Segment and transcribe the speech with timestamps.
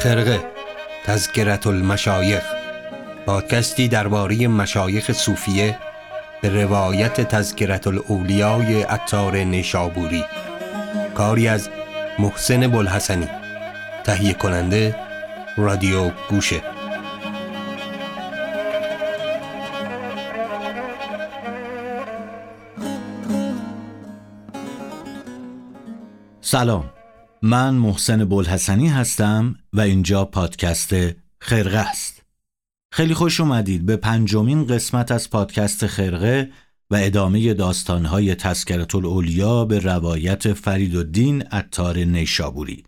[0.00, 0.40] خرقه
[1.04, 2.42] تذکرت المشایخ
[3.26, 5.78] پادکستی درباره مشایخ صوفیه
[6.42, 10.24] به روایت تذکرت الاولیای اتار نیشابوری.
[11.14, 11.68] کاری از
[12.18, 13.28] محسن بلحسنی
[14.04, 14.96] تهیه کننده
[15.56, 16.62] رادیو گوشه.
[26.40, 26.99] سلام.
[27.42, 30.94] من محسن بلحسنی هستم و اینجا پادکست
[31.40, 32.22] خرقه است.
[32.92, 33.86] خیلی خوش اومدید.
[33.86, 36.50] به پنجمین قسمت از پادکست خرقه
[36.90, 42.84] و ادامه داستانهای تذکرت الاولیا به روایت فرید الدین اتار نیشابوری.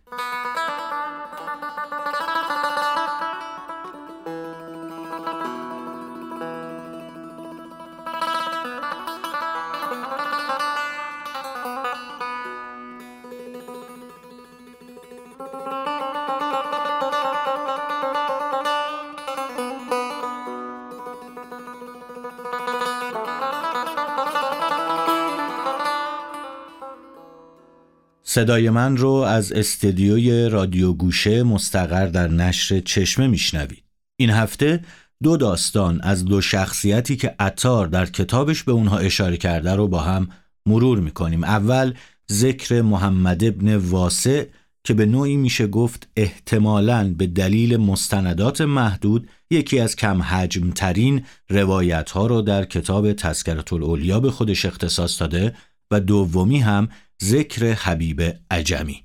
[28.35, 33.85] صدای من رو از استدیوی رادیو گوشه مستقر در نشر چشمه میشنوید.
[34.17, 34.81] این هفته
[35.23, 39.99] دو داستان از دو شخصیتی که اتار در کتابش به اونها اشاره کرده رو با
[39.99, 40.29] هم
[40.67, 41.45] مرور می‌کنیم.
[41.45, 41.95] اول
[42.33, 44.45] ذکر محمد ابن واسع
[44.85, 51.25] که به نوعی میشه گفت احتمالاً به دلیل مستندات محدود یکی از کم حجم ترین
[51.51, 55.55] روایت ها رو در کتاب تذکرت الاولیا به خودش اختصاص داده
[55.91, 56.89] و دومی هم
[57.23, 59.05] ذکر حبیب عجمی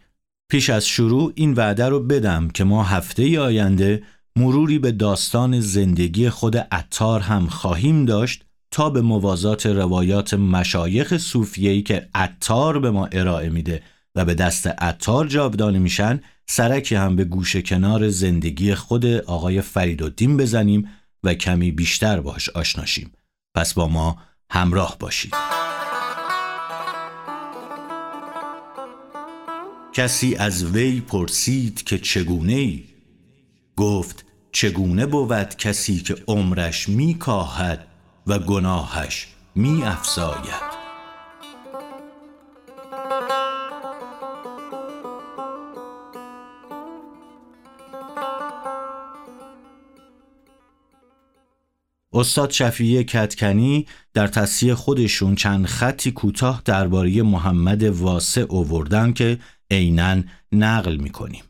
[0.51, 4.03] پیش از شروع این وعده رو بدم که ما هفته آینده
[4.35, 11.81] مروری به داستان زندگی خود اتار هم خواهیم داشت تا به موازات روایات مشایخ صوفیه‌ای
[11.81, 13.83] که اتار به ما ارائه میده
[14.15, 20.37] و به دست اتار جاودانه میشن سرکی هم به گوشه کنار زندگی خود آقای فریدالدین
[20.37, 20.89] بزنیم
[21.23, 23.11] و کمی بیشتر باش آشناشیم
[23.55, 24.17] پس با ما
[24.49, 25.66] همراه باشید.
[29.97, 32.83] کسی از وی پرسید که چگونه ای؟
[33.75, 37.87] گفت چگونه بود کسی که عمرش می کاهد
[38.27, 40.77] و گناهش می افزاید
[52.13, 59.39] استاد شفیعی کتکنی در تصیح خودشون چند خطی کوتاه درباره محمد واسع اووردن که
[59.71, 61.43] عینا نقل می‌کنیم.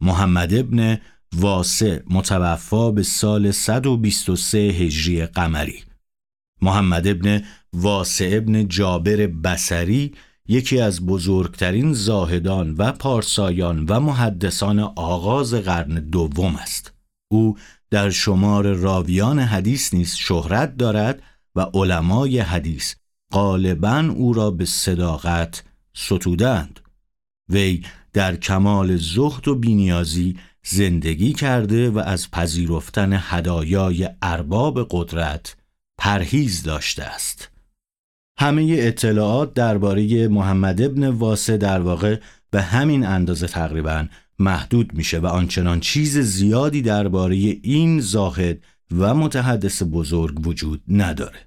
[0.00, 0.98] محمد ابن
[1.34, 5.82] واسع متوفا به سال 123 هجری قمری.
[6.62, 10.14] محمد ابن واسع ابن جابر بسری
[10.48, 16.92] یکی از بزرگترین زاهدان و پارسایان و محدثان آغاز قرن دوم است.
[17.28, 17.56] او
[17.90, 21.22] در شمار راویان حدیث نیز شهرت دارد
[21.54, 22.94] و علمای حدیث
[23.32, 26.80] غالبا او را به صداقت ستودند
[27.48, 27.82] وی
[28.12, 35.56] در کمال زهد و بینیازی زندگی کرده و از پذیرفتن هدایای ارباب قدرت
[35.98, 37.50] پرهیز داشته است.
[38.38, 44.06] همه اطلاعات درباره محمد ابن واسه در واقع به همین اندازه تقریبا
[44.38, 48.58] محدود میشه و آنچنان چیز زیادی درباره این زاهد
[48.98, 51.38] و متحدث بزرگ وجود نداره.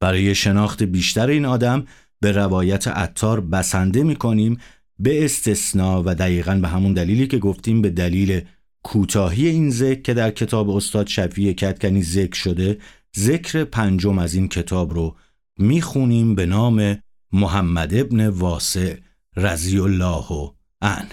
[0.00, 1.84] برای شناخت بیشتر این آدم
[2.20, 4.58] به روایت عطار بسنده می‌کنیم
[4.98, 8.40] به استثنا و دقیقا به همون دلیلی که گفتیم به دلیل
[8.82, 12.78] کوتاهی این ذکر که در کتاب استاد شفیع کتکنی ذکر شده
[13.16, 15.16] ذکر پنجم از این کتاب رو
[15.58, 16.98] می‌خونیم به نام
[17.32, 18.94] محمد ابن واسع
[19.36, 21.08] رضی الله عنه.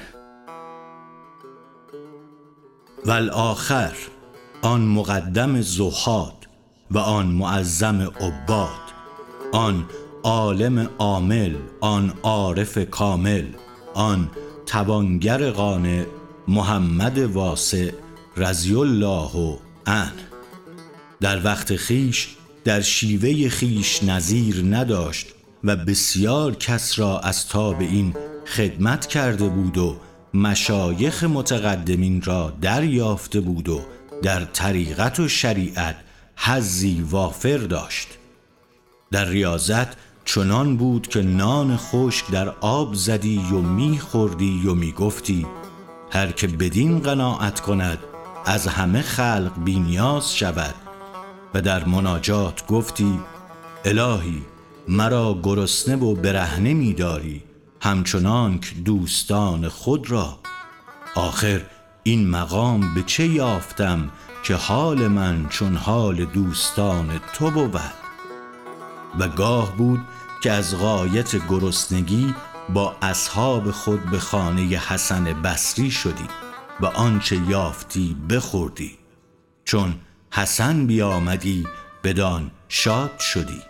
[3.05, 3.93] والآخر
[4.61, 6.47] آن مقدم زهاد
[6.91, 8.81] و آن معظم عباد
[9.53, 9.85] آن
[10.23, 13.45] عالم عامل آن عارف کامل.
[13.95, 14.31] آن
[14.65, 16.03] توانگر قانع
[16.47, 17.91] محمد واسع
[18.37, 20.11] رضی الله عنه.
[21.21, 22.27] در وقت خیش
[22.63, 25.27] در شیوه خیش نظیر نداشت
[25.63, 28.15] و بسیار کس را از تاب این
[28.45, 29.97] خدمت کرده بود و
[30.33, 33.81] مشایخ متقدمین را دریافته بود و
[34.23, 35.95] در طریقت و شریعت
[36.35, 38.07] حزی وافر داشت.
[39.11, 39.87] در ریاضت
[40.25, 45.45] چنان بود که نان خشک در آب زدی و میخوردی و می‌گفتی
[46.11, 47.99] هر که بدین قناعت کند
[48.45, 50.75] از همه خلق بینیاز شود.
[51.53, 53.19] و در مناجات گفتی
[53.85, 54.41] الهی
[54.87, 57.43] مرا گرسنه و برهنه میداری
[57.81, 60.39] همچنانک دوستان خود را.
[61.15, 61.61] آخر
[62.03, 64.09] این مقام به چه یافتم
[64.43, 68.04] که حال من چون حال دوستان تو بود؟
[69.19, 70.01] و گاه بود
[70.41, 72.35] که از غایت گرسنگی
[72.69, 76.27] با اصحاب خود به خانه حسن بصری شدی
[76.81, 78.97] و آنچه یافتی بخوردی.
[79.65, 79.95] چون
[80.31, 81.67] حسن بیامدی
[82.03, 83.61] بدان شاد شدی.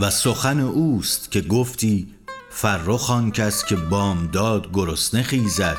[0.00, 2.14] و سخن اوست که گفتی
[2.50, 5.76] فرخان کس که بامداد گرسنه خیزد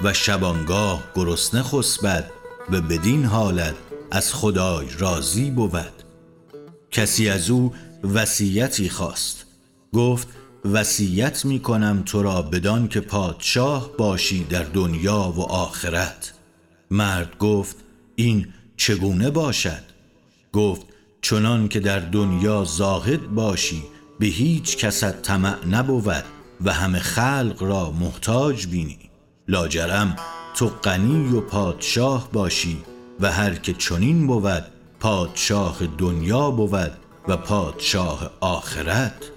[0.00, 2.30] و شبانگاه گرسنه خسبد
[2.70, 3.74] و بدین حالت
[4.10, 6.01] از خدای راضی بود.
[6.92, 7.72] کسی از او
[8.14, 9.44] وصیتی خواست.
[9.92, 10.28] گفت
[10.64, 16.32] وصیت می کنم تو را بدان که پادشاه باشی در دنیا و آخرت.
[16.90, 17.76] مرد گفت
[18.16, 18.46] این
[18.76, 19.82] چگونه باشد؟
[20.52, 20.86] گفت
[21.22, 23.82] چنان که در دنیا زاهد باشی
[24.18, 26.24] به هیچ کست طمع نبود
[26.64, 28.98] و همه خلق را محتاج بینی.
[29.48, 30.16] لاجرم
[30.54, 32.78] تو غنی و پادشاه باشی
[33.20, 34.71] و هر که چنین بود
[35.02, 36.92] پادشاه دنیا بود
[37.28, 39.30] و پادشاه آخرت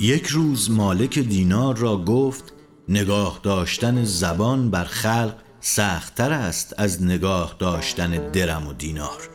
[0.00, 2.52] یک روز مالک دینار را گفت
[2.88, 9.28] نگاه داشتن زبان بر خلق سختتر است از نگاه داشتن درم و دینار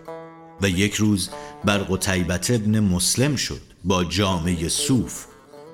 [0.61, 1.29] و یک روز
[1.65, 5.25] بر قطیبت ابن مسلم شد با جامعه صوف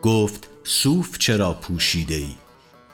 [0.01, 2.36] گفت صوف چرا پوشیده ای؟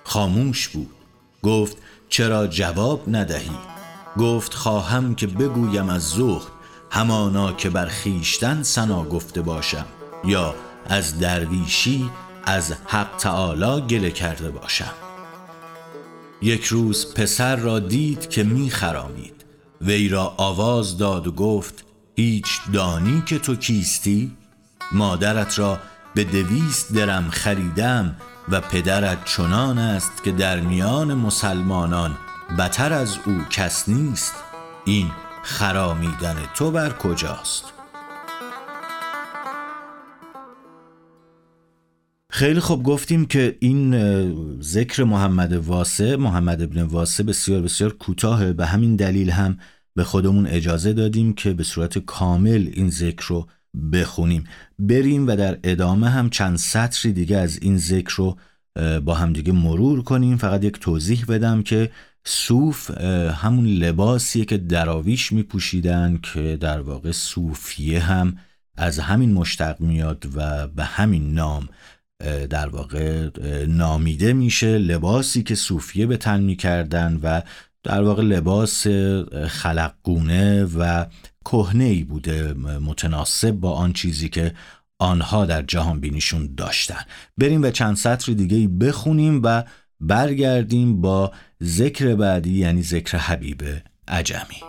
[0.04, 0.95] خاموش بود
[1.44, 1.78] گفت
[2.10, 3.70] چرا جواب ندهی؟
[4.17, 6.47] گفت خواهم که بگویم از زهد
[6.89, 9.85] همانا که بر خیشتن سنا گفته باشم
[10.25, 10.55] یا
[10.85, 12.09] از درویشی
[12.43, 14.93] از حق تعالی گله کرده باشم
[16.41, 19.45] یک روز پسر را دید که می خرامید
[19.81, 21.85] وی را آواز داد و گفت
[22.15, 24.31] هیچ دانی که تو کیستی؟
[24.91, 25.77] مادرت را
[26.15, 28.15] به دویست درم خریدم
[28.49, 32.17] و پدرت چنان است که در میان مسلمانان
[32.59, 34.33] بتر از او کس نیست.
[34.86, 35.12] این
[35.44, 37.63] خرامیدن تو بر کجاست؟
[42.30, 48.65] خیلی خوب گفتیم که این ذکر محمد واسه محمد ابن واسه بسیار بسیار کوتاه به
[48.65, 49.57] همین دلیل هم
[49.95, 53.47] به خودمون اجازه دادیم که به صورت کامل این ذکر رو
[53.94, 54.44] بخونیم.
[54.80, 58.38] بریم و در ادامه هم چند سطری دیگه از این ذکر رو
[59.06, 60.38] با هم دیگه مرور کنیم.
[60.38, 61.92] فقط یک توضیح بدم که
[62.25, 62.91] صوف
[63.31, 68.38] همون لباسیه که دراویش می پوشیدن که در واقع صوفیه هم
[68.77, 71.69] از همین مشتق میاد و به همین نام
[72.50, 73.29] در واقع
[73.68, 74.77] نامیده میشه.
[74.77, 77.41] لباسی که صوفیه به تن می‌کردن و
[77.83, 78.88] در واقع لباس
[79.47, 81.06] خلقگونه و
[81.45, 84.53] کهنه ای بوده متناسب با آن چیزی که
[85.00, 87.01] آنها در جهان بینیشون داشتن.
[87.38, 89.63] بریم به چند سطر دیگه بخونیم و
[90.01, 91.31] برگردیم با
[91.63, 93.63] ذکر بعدی یعنی ذکر حبیب
[94.07, 94.62] عجمی.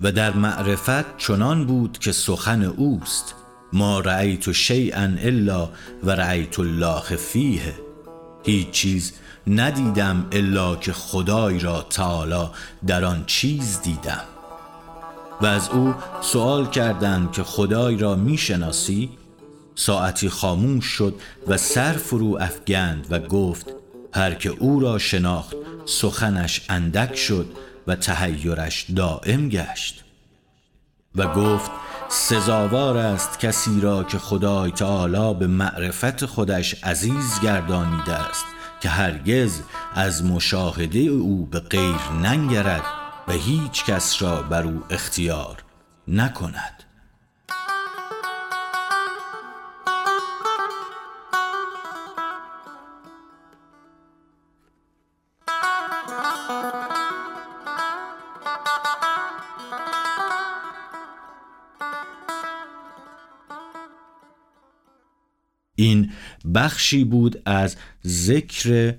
[0.00, 3.34] و در معرفت چنان بود که سخن اوست
[3.72, 5.68] ما رأیت شیئا الا
[6.04, 7.74] و رأیت الله فیه.
[8.44, 9.12] هیچ چیز
[9.46, 12.48] ندیدم الا که خدای را تعالی
[12.86, 14.24] در آن چیز دیدم.
[15.40, 19.10] و از او سوال کردند که خدای را می‌شناسی؟
[19.74, 21.14] ساعتی خاموش شد
[21.46, 23.66] و سر فرو افگند و گفت
[24.14, 25.56] هر که او را شناخت
[25.86, 27.46] سخنش اندک شد
[27.86, 30.04] و تهیرش دائم گشت.
[31.14, 31.70] و گفت
[32.08, 38.44] سزاوار است کسی را که خدای تعالی به معرفت خودش عزیز گردانیده است
[38.80, 39.60] که هرگز
[39.94, 42.84] از مشاهده او به غیر ننگرد
[43.28, 45.64] و هیچ کس را بر او اختیار
[46.08, 46.81] نکند.
[65.82, 66.10] این
[66.54, 68.94] بخشی بود از ذکر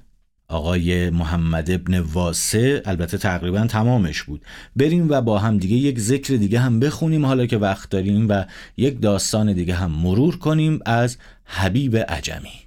[0.48, 4.42] آقای محمد ابن واسه البته تقریبا تمامش بود.
[4.76, 7.26] بریم و با هم دیگه یک ذکر دیگه هم بخونیم.
[7.26, 8.46] حالا که وقت داریم و
[8.78, 12.63] یک داستان دیگه هم مرور کنیم از حبیب عجمی.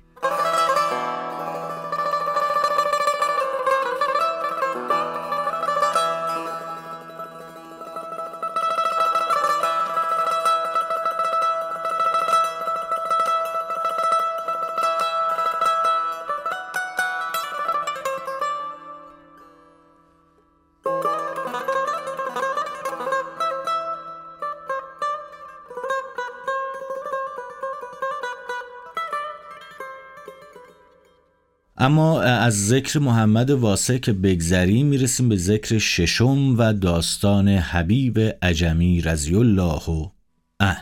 [31.87, 39.01] اما از ذکر محمد واسه که بگذریم می‌رسیم به ذکر ششم و داستان حبیب عجمی
[39.01, 40.11] رضی الله
[40.61, 40.81] عنه.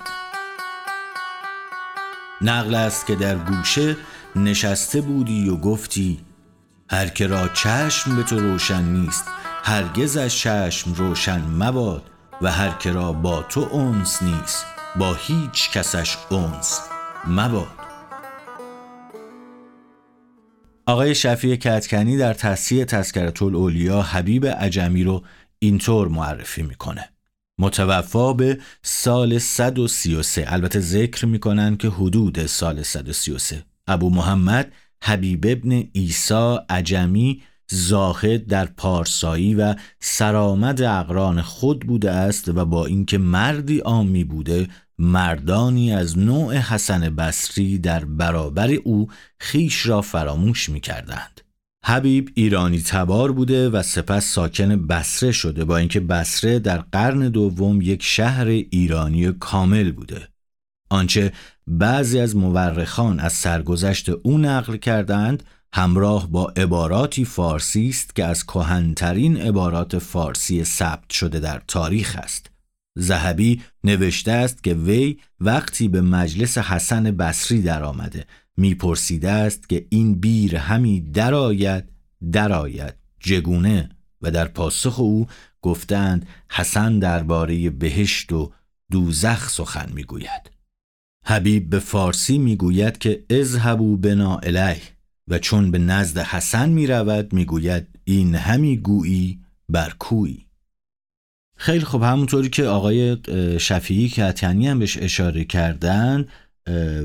[2.40, 3.96] نقل است که در گوشه
[4.36, 6.18] نشسته بودی و گفتی
[6.90, 9.24] هر که را چشم به تو روشن نیست
[9.62, 12.02] هرگز از چشم روشن مباد
[12.42, 16.80] و هر که را با تو اونس نیست با هیچ کسش اونس
[17.26, 17.83] مباد.
[20.86, 25.22] آقای شفیع کتکنی در تصحیح تذکرت الاولیا حبیب عجمی رو
[25.58, 27.08] اینطور معرفی می‌کنه.
[27.58, 34.72] متوفا به سال 133 البته ذکر می‌کنن که حدود سال 133 ابو محمد
[35.02, 42.86] حبیب ابن ایسا عجمی زاهد در پارسایی و سرآمد اقران خود بوده است و با
[42.86, 49.08] اینکه مردی عامی بوده مردانی از نوع حسن بصری در برابر او
[49.38, 51.40] خیش را فراموش می کردند.
[51.86, 57.80] حبیب ایرانی تبار بوده و سپس ساکن بسره شده با اینکه بسره در قرن دوم
[57.80, 60.28] یک شهر ایرانی کامل بوده.
[60.90, 61.32] آنچه
[61.66, 65.42] بعضی از مورخان از سرگذشت او نقل کردند
[65.74, 72.53] همراه با عباراتی فارسی است که از کهنترین عبارات فارسی ثبت شده در تاریخ است.
[72.96, 80.14] زهبی نوشته است که وی وقتی به مجلس حسن بصری درآمده میپرسیده است که این
[80.14, 81.84] بیر همی درآید
[82.32, 83.90] درآید جگونه
[84.22, 85.26] و در پاسخ او
[85.62, 88.52] گفتند حسن درباره بهشت و
[88.90, 90.50] دوزخ سخن می‌گوید.
[91.26, 94.82] حبیب به فارسی می‌گوید که اذهبوا بنا الیه
[95.28, 100.38] و چون به نزد حسن می رود می گوید این همی گویی بر کوی
[101.56, 103.16] خیلی خب همونطوری که آقای
[103.58, 106.26] شفیعی که هم بهش اشاره کردن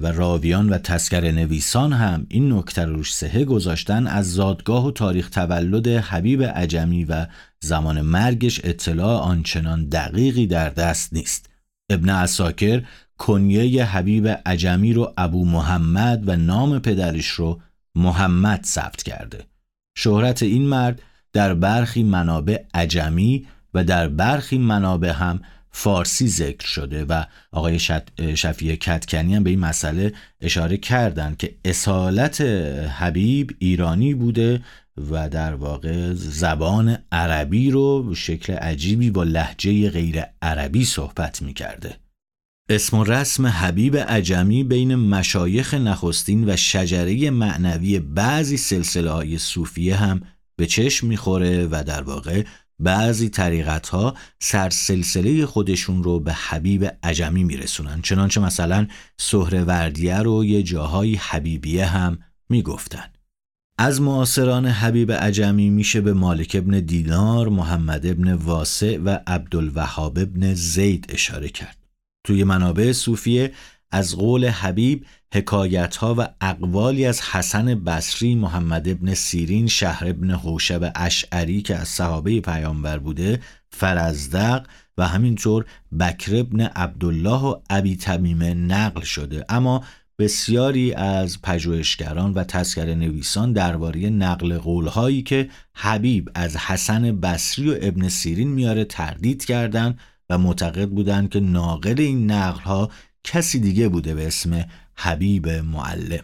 [0.01, 4.91] و راویان و تسکر نویسان هم این نکته رو روش سهه گذاشتن از زادگاه و
[4.91, 7.27] تاریخ تولد حبیب عجمی و
[7.59, 11.49] زمان مرگش اطلاع آنچنان دقیقی در دست نیست.
[11.89, 12.83] ابن اساکر
[13.17, 17.61] کنیه حبیب عجمی رو ابو محمد و نام پدرش رو
[17.95, 19.45] محمد ثبت کرده.
[19.97, 21.01] شهرت این مرد
[21.33, 27.79] در برخی منابع عجمی و در برخی منابع هم فارسی ذکر شده و آقای
[28.35, 32.41] شفیع کتکنی هم به این مسئله اشاره کردند که اصالت
[32.99, 34.61] حبیب ایرانی بوده
[35.11, 41.95] و در واقع زبان عربی رو شکل عجیبی با لحجه غیر عربی صحبت می کرده.
[42.69, 49.95] اسم و رسم حبیب عجمی بین مشایخ نخستین و شجره معنوی بعضی سلسله های صوفیه
[49.95, 50.21] هم
[50.55, 52.43] به چشم می‌خوره و در واقع
[52.79, 60.63] بعضی طریقت ها سرسلسله خودشون رو به حبیب عجمی میرسونن چنانچه مثلا سهروردیه رو یه
[60.63, 62.19] جاهای حبیبیه هم
[62.49, 63.05] می‌گفتن
[63.77, 70.53] از معاصران حبیب عجمی میشه به مالک ابن دینار، محمد ابن واسع و عبدالوهاب ابن
[70.53, 71.77] زید اشاره کرد.
[72.23, 73.53] توی منابع صوفیه
[73.91, 80.31] از قول حبیب حکایت ها و اقوالی از حسن بصری محمد ابن سیرین شهر ابن
[80.31, 84.65] حوشب اشعری که از صحابه پیامبر بوده فرزدق
[84.97, 85.65] و همینطور
[85.99, 89.45] بکر ابن عبدالله و ابی تمیمه نقل شده.
[89.49, 89.83] اما
[90.19, 97.77] بسیاری از پژوهشگران و تذکر نویسان درباره نقل قولهایی که حبیب از حسن بصری و
[97.81, 102.89] ابن سیرین میاره تردید کردند و معتقد بودند که ناقل این نقل ها
[103.23, 104.65] کسی دیگه بوده به اسم
[105.01, 106.23] حبیب معلم.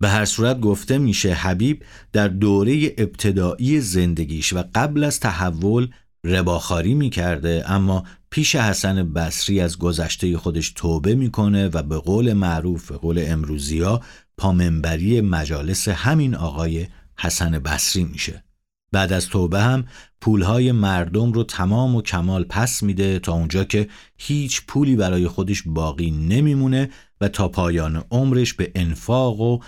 [0.00, 5.90] به هر صورت گفته میشه حبیب در دوره ابتدایی زندگیش و قبل از تحول
[6.24, 12.90] رباخاری می‌کرده اما پیش حسن بصری از گذشته خودش توبه می‌کنه و به قول معروف
[12.92, 14.00] به قول امروزیا
[14.38, 16.86] پامنبری مجالس همین آقای
[17.18, 18.44] حسن بصری میشه.
[18.92, 19.84] بعد از توبه هم
[20.20, 25.62] پولهای مردم رو تمام و کمال پس میده تا اونجا که هیچ پولی برای خودش
[25.66, 26.90] باقی نمیمونه
[27.20, 29.58] و تا پایان عمرش به انفاق و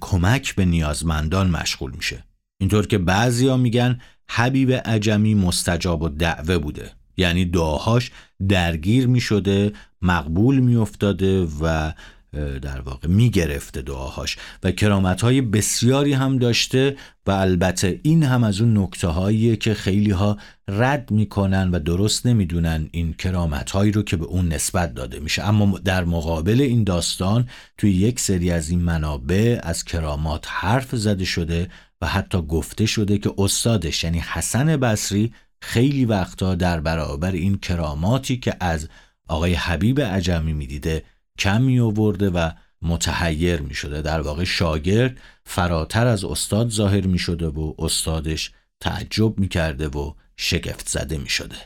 [0.00, 2.24] کمک به نیازمندان مشغول میشه.
[2.60, 6.92] اینطور که بعضیا میگن حبیب عجمی مستجاب و دعوه بوده.
[7.16, 8.10] یعنی دعاهاش
[8.48, 9.72] درگیر می‌شده
[10.02, 11.92] مقبول میافتاده و
[12.32, 14.36] در واقع می‌گرفته دعاهاش.
[14.62, 19.74] و کرامت های بسیاری هم داشته و البته این هم از اون نکته هاییه که
[19.74, 24.94] خیلی ها رد می‌کنن و درست نمی‌دونن این کرامت هایی رو که به اون نسبت
[24.94, 25.48] داده میشه.
[25.48, 31.24] اما در مقابل این داستان توی یک سری از این منابع از کرامات حرف زده
[31.24, 31.68] شده
[32.00, 38.36] و حتی گفته شده که استادش یعنی حسن بصری خیلی وقتا در برابر این کراماتی
[38.36, 38.88] که از
[39.28, 41.02] آقای حبیب عجمی می‌دیده
[41.38, 42.50] کم می آورده و
[42.82, 49.38] متحیر می شده در واقع شاگرد فراتر از استاد ظاهر می شده و استادش تعجب
[49.38, 51.56] می کرده و شگفت زده می شده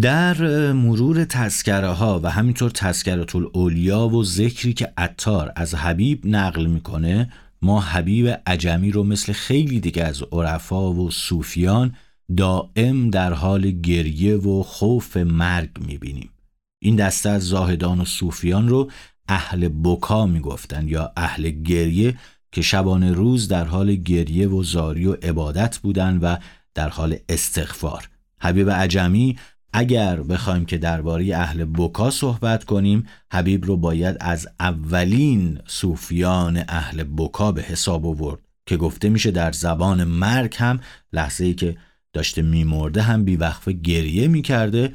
[0.00, 6.66] در مرور تذکره ها و همینطور تذکرت الاولیا و ذکری که عطار از حبیب نقل
[6.66, 11.94] می‌کنه ما حبیب عجمی رو مثل خیلی دیگه از عرفا و صوفیان
[12.36, 16.30] دائم در حال گریه و خوف مرگ می‌بینیم.
[16.78, 18.90] این دسته از زاهدان و صوفیان رو
[19.28, 22.18] اهل بکا می‌گفتن یا اهل گریه
[22.52, 26.36] که شبانه روز در حال گریه و زاری و عبادت بودن و
[26.74, 28.08] در حال استغفار.
[28.40, 29.38] حبیب عجمی
[29.72, 37.04] اگر بخوایم که درباره اهل بکا صحبت کنیم حبیب رو باید از اولین صوفیان اهل
[37.16, 40.80] بکا به حساب آورد که گفته میشه در زبان مرگ هم
[41.12, 41.76] لحظه ای که
[42.12, 44.92] داشته میمرده هم بیوقفه گریه می‌کرده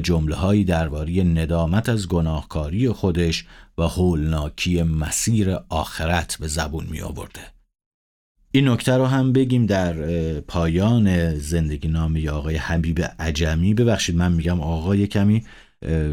[0.00, 3.44] جمله هایی درباره ندامت از گناهکاری خودش
[3.78, 7.40] و هولناکی مسیر آخرت به زبون می آورده.
[8.50, 9.94] این نکته رو هم بگیم در
[10.40, 13.74] پایان زندگی نامی آقای حبیب عجمی.
[13.74, 15.44] ببخشید من میگم آقای کمی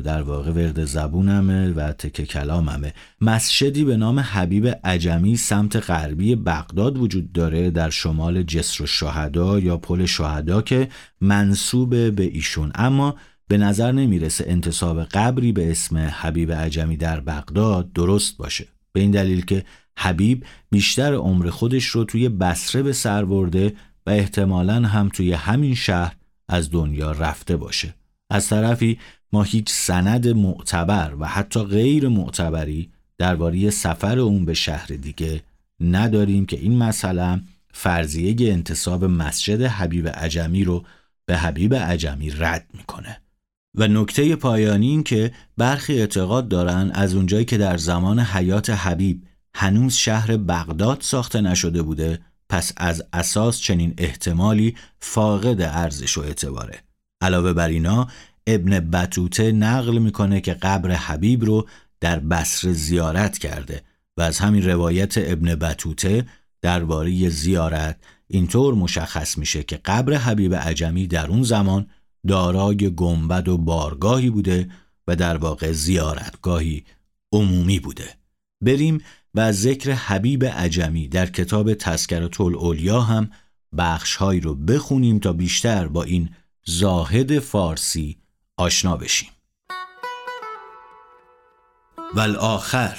[0.04, 2.94] در واقع ورد زبونمه و تک کلاممه.
[3.22, 9.60] مسجدی به نام حبیب عجمی سمت غربی بغداد وجود داره در شمال جسر و شهدا
[9.60, 10.88] یا پل شهدا که
[11.22, 12.72] منصوب به ایشون.
[12.76, 13.16] اما
[13.52, 18.68] به نظر نمی‌رسه انتصاب قبری به اسم حبیب عجمی در بغداد درست باشه.
[18.94, 19.64] به این دلیل که
[19.98, 23.74] حبیب بیشتر عمر خودش رو توی بسره به سر برده
[24.06, 26.16] و احتمالا هم توی همین شهر
[26.50, 27.96] از دنیا رفته باشه.
[28.30, 29.00] از طرفی
[29.34, 35.44] ما هیچ سند معتبر و حتی غیر معتبری درباره سفر اون به شهر دیگه
[35.80, 37.42] نداریم که این مسئله
[37.74, 40.86] فرضیه انتصاب مسجد حبیب عجمی رو
[41.26, 43.22] به حبیب عجمی رد می‌کنه.
[43.76, 49.24] و نکته پایانی این که برخی اعتقاد دارن از اونجایی که در زمان حیات حبیب
[49.56, 56.84] هنوز شهر بغداد ساخته نشده بوده پس از اساس چنین احتمالی فاقد ارزش و اعتباره.
[57.22, 58.08] علاوه بر اینا
[58.48, 61.68] ابن بطوته نقل می‌کنه که قبر حبیب رو
[62.00, 63.82] در بصر زیارت کرده
[64.18, 66.26] و از همین روایت ابن بطوته
[66.62, 71.88] درباره زیارت اینطور مشخص میشه که قبر حبیب عجمی در اون زمان
[72.28, 74.70] دارای گنبد و بارگاهی بوده
[75.08, 76.84] و در واقع زیارتگاهی
[77.32, 78.10] عمومی بوده.
[78.62, 79.04] بریم
[79.36, 83.30] و ذکر حبیب عجمی در کتاب تذکرت الاولیا هم
[83.78, 86.30] بخشهایی رو بخونیم تا بیشتر با این
[86.66, 88.18] زاهد فارسی
[88.58, 89.30] آشنا بشیم.
[92.16, 92.98] والآخر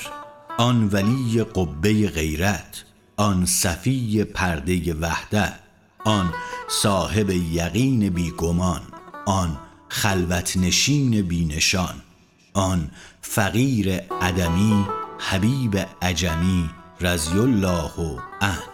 [0.58, 2.84] آن ولی قبه غیرت
[3.16, 5.52] آن صفی پرده وحده
[6.04, 6.32] آن
[6.68, 8.91] صاحب یقین بیگمان.
[9.26, 9.58] آن
[9.88, 12.02] خلوت نشین بینشان
[12.54, 14.86] آن فقیر عدمی
[15.18, 18.72] حبیب عجمی رضی الله عنه.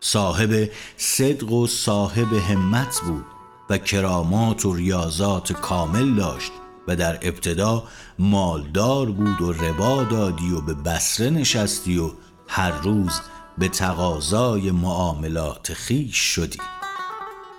[0.00, 3.24] صاحب صدق و صاحب همت بود
[3.70, 6.52] و کرامات و ریاضات کامل داشت
[6.88, 7.84] و در ابتدا
[8.18, 12.10] مالدار بود و ربا دادی و به بسره نشستی و
[12.48, 13.20] هر روز
[13.58, 16.58] به تقاضای معاملات خیش شدی.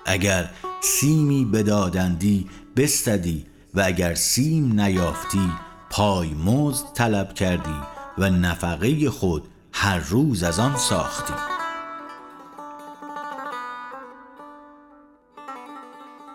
[0.05, 0.49] اگر
[0.85, 5.51] سیمی بدادندی بستدی و اگر سیم نیافتی
[5.89, 7.75] پای مزد طلب کردی
[8.17, 11.33] و نفقه خود هر روز از آن ساختی.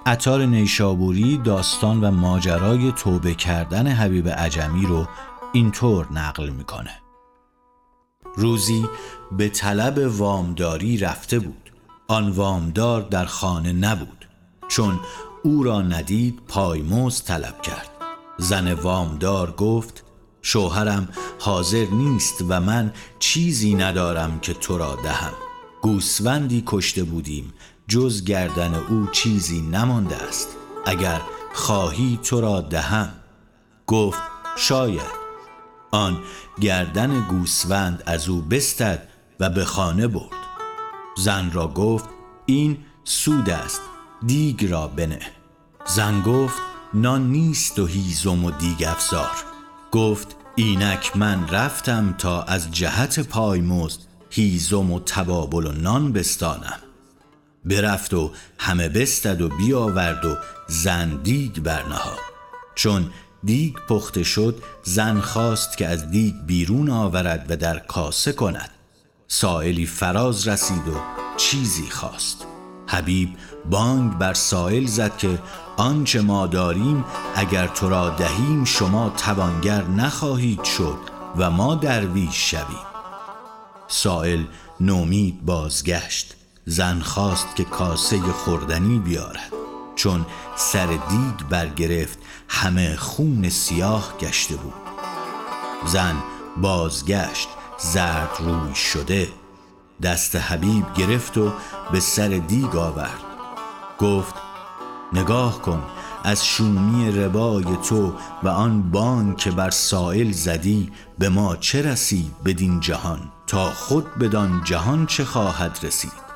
[0.06, 5.08] عطار نیشابوری داستان و ماجرای توبه کردن حبیب عجمی رو
[5.52, 7.00] اینطور نقل می‌کنه.
[8.36, 8.84] روزی
[9.32, 11.72] به طلب وامداری رفته بود.
[12.08, 14.17] آن وامدار در خانه نبود.
[14.68, 15.00] چون
[15.42, 17.90] او را ندید پایموز طلب کرد.
[18.38, 20.04] زن وامدار گفت
[20.42, 25.32] شوهرم حاضر نیست و من چیزی ندارم که تو را دهم.
[25.82, 27.54] گوسفندی کشته بودیم
[27.88, 30.48] جز گردن او چیزی نمانده است.
[30.86, 31.20] اگر
[31.54, 33.12] خواهی تو را دهم.
[33.86, 34.18] گفت
[34.56, 35.18] شاید.
[35.90, 36.18] آن
[36.60, 39.08] گردن گوسفند از او بستد
[39.40, 40.38] و به خانه برد.
[41.16, 42.08] زن را گفت
[42.46, 43.80] این سود است.
[44.26, 45.20] دیگ را بنه.
[45.86, 46.58] زن گفت
[46.94, 49.36] نان نیست و هیزم و دیگ افزار.
[49.92, 54.00] گفت اینک من رفتم تا از جهت پایمزد
[54.30, 56.78] هیزم و تبابل و نان بستانم.
[57.64, 60.36] برفت و همه بستد و بیاورد و
[60.68, 62.18] زن دیگ برنهاد.
[62.74, 63.10] چون
[63.44, 68.70] دیگ پخته شد زن خواست که از دیگ بیرون آورد و در کاسه کند.
[69.28, 71.00] سائلی فراز رسید و
[71.36, 72.46] چیزی خواست.
[72.88, 73.36] حبیب
[73.70, 75.38] بانگ بر سائل زد که
[75.76, 77.04] آنچه ما داریم
[77.36, 80.98] اگر تو را دهیم شما توانگر نخواهید شد
[81.36, 82.88] و ما درویش شویم.
[83.88, 84.44] سائل
[84.80, 86.34] نومید بازگشت
[86.66, 89.52] زن خواست که کاسه خوردنی بیارد.
[89.96, 94.74] چون سر دیگ برگرفت همه خون سیاه گشته بود.
[95.86, 96.16] زن
[96.56, 97.48] بازگشت
[97.78, 99.28] زرد روی شده
[100.02, 101.52] دست حبیب گرفت و
[101.92, 103.20] به سر دیگ آورد.
[103.98, 104.34] گفت
[105.12, 105.82] نگاه کن
[106.24, 112.42] از شومی ربای تو و آن بان که بر سائل زدی به ما چه رسید
[112.44, 116.28] بدین جهان؟ تا خود بدان جهان چه خواهد رسید؟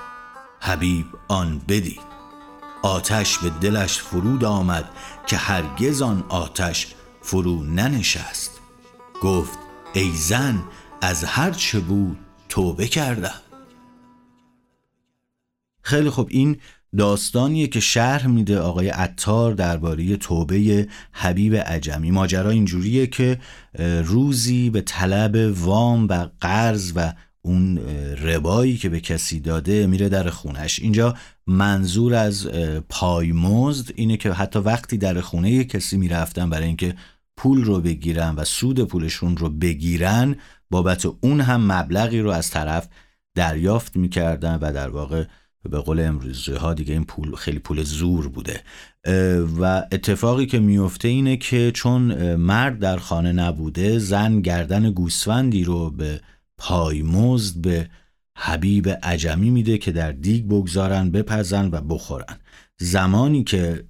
[0.61, 2.12] حبیب آن بدید.
[2.83, 4.90] آتش به دلش فرود آمد
[5.27, 8.51] که هرگز آن آتش فرو ننشست.
[9.22, 9.59] گفت
[9.92, 10.62] ای زن
[11.01, 13.40] از هر چه بود توبه کردم.
[15.92, 16.57] خیلی خوب این
[16.98, 22.11] داستانیه که شرح میده آقای عطار درباره توبه حبیب عجمی.
[22.11, 23.38] ماجرا اینجوریه که
[24.05, 27.78] روزی به طلب وام و قرض و اون
[28.22, 32.48] ربایی که به کسی داده میره در خونش اینجا منظور از
[32.88, 36.94] پایمزد اینه که حتی وقتی در خونه کسی می‌رفتن برای اینکه
[37.37, 40.37] پول رو بگیرن و سود پولشون رو بگیرن
[40.70, 42.88] بابت اون هم مبلغی رو از طرف
[43.35, 45.24] دریافت می‌کردن و در واقع
[45.70, 48.61] به قول امروزی ها دیگه این پول خیلی پول زور بوده.
[49.61, 55.90] و اتفاقی که میفته اینه که چون مرد در خانه نبوده زن گردن گوسفندی رو
[55.90, 56.20] به
[56.59, 57.88] پایمزد به
[58.38, 62.37] حبیب عجمی میده که در دیگ بگذارن بپزن و بخورن.
[62.81, 63.85] زمانی که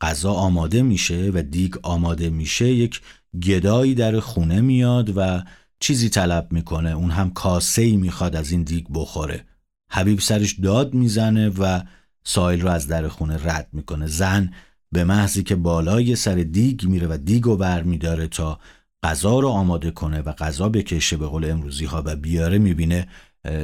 [0.00, 3.00] غذا آماده میشه و دیگ آماده میشه یک
[3.42, 5.42] گدایی در خونه میاد و
[5.80, 6.90] چیزی طلب می‌کنه.
[6.90, 9.44] اون هم کاسه ای می‌خواد از این دیگ بخوره.
[9.90, 11.80] حبیب سرش داد می‌زنه و
[12.24, 14.06] سایل رو از در خونه رد می‌کنه.
[14.06, 14.52] زن
[14.92, 18.60] به محضی که بالای سر دیگ میره و دیگو بر میداره تا
[19.02, 23.08] غذا رو آماده کنه و غذا بکشه به قول امروزی ها و بیاره می‌بینه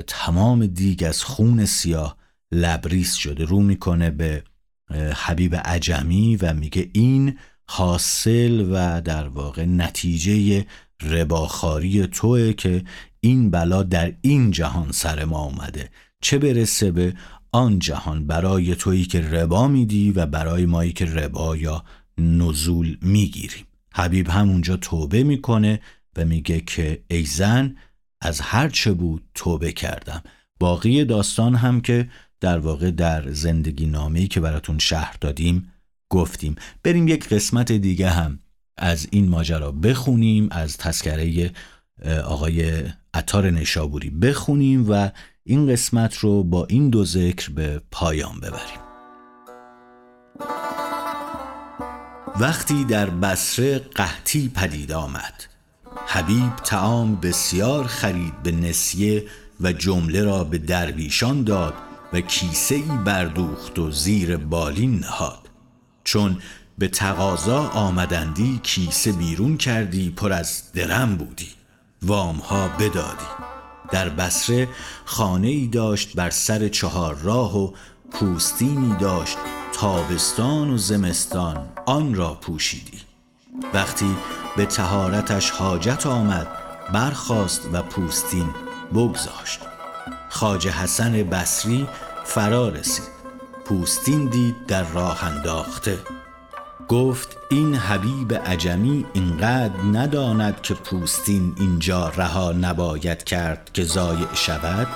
[0.07, 2.17] تمام دیگ از خون سیاه
[2.53, 3.45] لبریز شده.
[3.45, 4.45] رو می‌کنه به
[5.15, 10.67] حبیب عجمی و میگه این حاصل و در واقع نتیجه
[11.03, 12.85] رباخاری توه که
[13.21, 15.91] این بلا در این جهان سر ما اومده.
[16.23, 17.15] چه برسه به
[17.53, 21.85] آن جهان برای تویی که ربا میدی و برای مایی که ربا یا
[22.19, 25.81] نزول می‌گیریم حبیب همونجا توبه می‌کنه
[26.17, 27.77] و میگه که ای زن
[28.21, 30.23] از هر چه بود توبه کردم.
[30.61, 32.09] باقی داستان هم که
[32.41, 35.73] در واقع در زندگی نامه‌ای که براتون شهر دادیم
[36.11, 36.55] گفتیم.
[36.83, 38.39] بریم یک قسمت دیگه هم
[38.77, 41.51] از این ماجرا بخونیم از تذکره
[42.25, 42.83] آقای
[43.15, 45.11] عطار نشابوری بخونیم و
[45.45, 48.81] این قسمت رو با این دو ذکر به پایان ببریم.
[52.41, 55.45] وقتی در بسره قحطی پدید آمد
[56.07, 59.25] حبیب تعام بسیار خرید به نسیه
[59.61, 61.75] و جمله را به درویشان داد
[62.13, 65.51] و کیسه ای بردوخت و زیر بالین نهاد.
[66.05, 66.39] چون
[66.79, 71.49] به تقاضا آمدندی کیسه بیرون کردی پر از درم بودی.
[72.03, 73.42] وامها بدادی.
[73.93, 74.69] در بسره
[75.05, 77.73] خانه ای داشت بر سر چهار راه و
[78.13, 79.37] پوستینی داشت
[79.73, 83.01] تابستان و زمستان آن را پوشیدی.
[83.75, 84.17] وقتی
[84.57, 86.49] به تهارتش حاجت آمد
[86.93, 88.49] برخاست و پوستین
[88.95, 89.61] بگذاشت.
[90.29, 91.89] خاجه حسن بصری
[92.25, 93.13] فرا رسید.
[93.65, 95.99] پوستین دید در راه انداخته.
[96.89, 104.87] گفت این حبیب عجمی اینقدر نداند که پوستین اینجا رها نباید کرد که زایع شود؟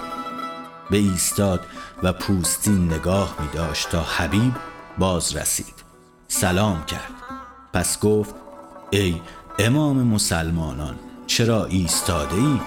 [0.90, 1.60] به ایستاد
[2.02, 4.52] و پوستین نگاه می داشت تا حبیب
[4.98, 5.74] باز رسید
[6.28, 7.12] سلام کرد.
[7.72, 8.34] پس گفت
[8.90, 9.20] ای
[9.58, 10.94] امام مسلمانان
[11.26, 12.60] چرا ایستاده ای؟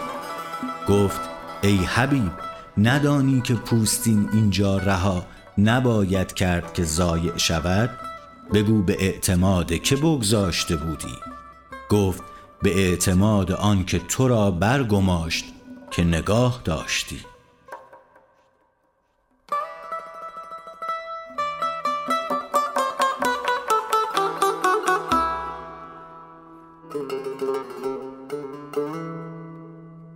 [0.90, 1.22] گفت
[1.62, 2.32] ای حبیب
[2.78, 5.26] ندانی که پوستین اینجا رها
[5.58, 8.09] نباید کرد که زایع شود؟
[8.54, 11.16] بگو به اعتماد که بگذاشته بودی.
[11.90, 12.24] گفت
[12.62, 15.46] به اعتماد آن که تو را برگماشت
[15.92, 17.20] که نگاه داشتی.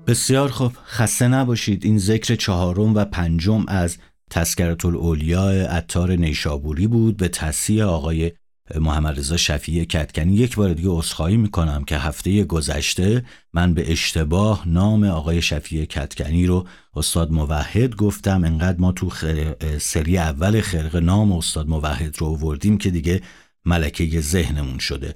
[0.07, 1.85] بسیار خوب خسته نباشید.
[1.85, 3.97] این ذکر چهارم و پنجم از
[4.33, 8.31] تذکرت الاولیاء عطار نیشابوری بود به تصیح آقای
[8.75, 10.33] محمد رضا شفیع کتکنی.
[10.33, 16.45] یک بار دیگه عذرخواهی می‌کنم که هفته گذشته من به اشتباه نام آقای شفیع کتکنی
[16.45, 18.43] رو استاد موحد گفتم.
[18.43, 19.09] انقدر ما تو
[19.77, 23.21] سری اول خرق نام استاد موحد رو وردیم که دیگه
[23.65, 25.15] ملکه ذهنمون شده.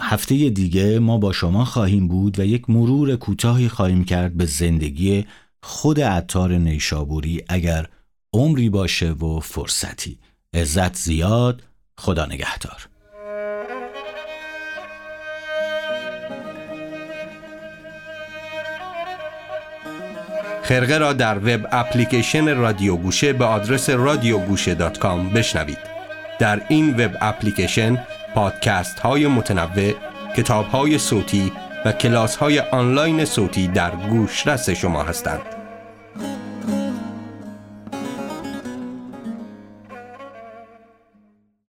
[0.00, 5.24] هفته دیگه ما با شما خواهیم بود و یک مرور کوتاهی خواهیم کرد به زندگی
[5.66, 7.86] خود عطار نیشابوری اگر
[8.32, 10.18] عمری باشه و فرصتی.
[10.54, 11.62] عزت زیاد
[11.98, 12.88] خدا نگهدار.
[20.62, 25.78] خرقه را در web application رادیو گوشه به آدرس رادیوگوشه dot com بشنوید.
[26.38, 29.92] در این web application پادکست های متنوع
[30.36, 31.52] کتاب های صوتی
[31.84, 35.53] و کلاس های آنلاین صوتی در گوش رس شما هستند.